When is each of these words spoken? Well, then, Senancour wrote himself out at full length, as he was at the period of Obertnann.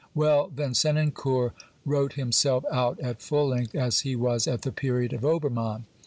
Well, 0.15 0.51
then, 0.55 0.73
Senancour 0.73 1.53
wrote 1.85 2.13
himself 2.13 2.65
out 2.71 2.99
at 3.01 3.21
full 3.21 3.49
length, 3.49 3.75
as 3.75 3.99
he 3.99 4.15
was 4.15 4.47
at 4.47 4.63
the 4.63 4.71
period 4.71 5.13
of 5.13 5.21
Obertnann. 5.23 5.83